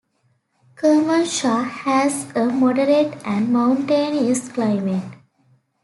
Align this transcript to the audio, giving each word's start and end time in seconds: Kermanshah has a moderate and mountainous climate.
Kermanshah 0.77 1.63
has 1.63 2.25
a 2.35 2.47
moderate 2.47 3.19
and 3.23 3.53
mountainous 3.53 4.49
climate. 4.49 5.05